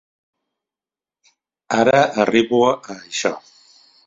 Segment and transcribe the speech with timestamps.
[1.83, 3.37] Ara arribo a això.